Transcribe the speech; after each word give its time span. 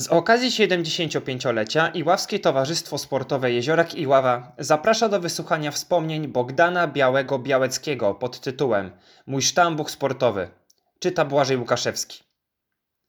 Z 0.00 0.08
okazji 0.08 0.50
75-lecia 0.50 1.88
Iławskie 1.88 2.38
Towarzystwo 2.38 2.98
Sportowe 2.98 3.52
Jeziorak 3.52 3.94
Iława 3.94 4.52
zaprasza 4.58 5.08
do 5.08 5.20
wysłuchania 5.20 5.70
wspomnień 5.70 6.28
Bogdana 6.28 6.86
Białego 6.86 7.38
Białeckiego 7.38 8.14
pod 8.14 8.40
tytułem 8.40 8.90
Mój 9.26 9.42
sztambuch 9.42 9.90
sportowy. 9.90 10.50
Czyta 10.98 11.24
Błażej 11.24 11.56
Łukaszewski. 11.56 12.22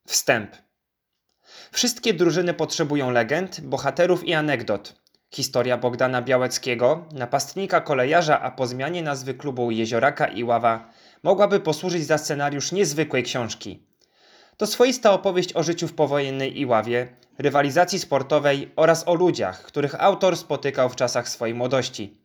Wstęp. 0.08 0.56
Wszystkie 1.72 2.14
drużyny 2.14 2.54
potrzebują 2.54 3.12
legend, 3.12 3.62
bohaterów 3.62 4.24
i 4.24 4.34
anegdot. 4.34 5.02
Historia 5.32 5.78
Bogdana 5.78 6.22
Białeckiego, 6.22 7.06
napastnika 7.12 7.82
kolejarza, 7.82 8.42
a 8.42 8.52
po 8.52 8.68
zmianie 8.68 9.04
nazwy 9.04 9.34
klubu 9.34 9.72
Jezioraka 9.72 10.28
Iława, 10.28 10.90
mogłaby 11.24 11.60
posłużyć 11.60 12.06
za 12.06 12.18
scenariusz 12.18 12.72
niezwykłej 12.72 13.24
książki. 13.24 13.89
To 14.60 14.68
swoista 14.68 15.14
opowieść 15.14 15.56
o 15.56 15.64
życiu 15.64 15.88
w 15.88 15.94
powojennej 15.94 16.60
Iławie, 16.60 17.08
rywalizacji 17.38 18.00
sportowej 18.00 18.72
oraz 18.76 19.08
o 19.08 19.14
ludziach, 19.14 19.62
których 19.62 20.04
autor 20.04 20.38
spotykał 20.38 20.90
w 20.90 20.96
czasach 20.96 21.30
swojej 21.30 21.56
młodości. 21.56 22.18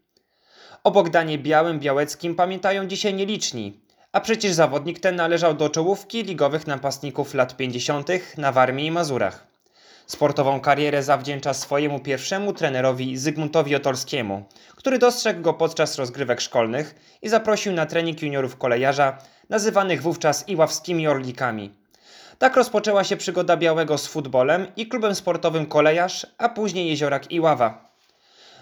O 0.84 0.90
Bogdanie 0.90 1.38
Białym 1.38 1.80
Białeckim 1.80 2.34
pamiętają 2.34 2.86
dzisiaj 2.86 3.14
nieliczni, 3.14 3.80
a 4.12 4.20
przecież 4.20 4.52
zawodnik 4.52 5.00
ten 5.00 5.16
należał 5.16 5.54
do 5.54 5.68
czołówki 5.68 6.22
ligowych 6.22 6.66
napastników 6.66 7.34
lat 7.34 7.56
50. 7.56 8.08
na 8.36 8.52
Warmii 8.52 8.86
i 8.86 8.90
Mazurach. 8.90 9.46
Sportową 10.06 10.60
karierę 10.60 11.02
zawdzięcza 11.02 11.54
swojemu 11.54 12.00
pierwszemu 12.00 12.52
trenerowi 12.52 13.18
Zygmuntowi 13.18 13.74
Otolskiemu, 13.74 14.44
który 14.76 14.98
dostrzegł 14.98 15.42
go 15.42 15.54
podczas 15.54 15.96
rozgrywek 15.96 16.40
szkolnych 16.40 16.94
i 17.22 17.28
zaprosił 17.28 17.72
na 17.72 17.86
trening 17.86 18.22
juniorów 18.22 18.56
kolejarza, 18.56 19.18
nazywanych 19.48 20.02
wówczas 20.02 20.48
iławskimi 20.48 21.08
orlikami. 21.08 21.83
Tak 22.38 22.56
rozpoczęła 22.56 23.04
się 23.04 23.16
przygoda 23.16 23.56
Białego 23.56 23.98
z 23.98 24.06
futbolem 24.06 24.66
i 24.76 24.88
klubem 24.88 25.14
sportowym 25.14 25.66
Kolejarz, 25.66 26.26
a 26.38 26.48
później 26.48 26.88
Jeziorak 26.88 27.32
Iława. 27.32 27.94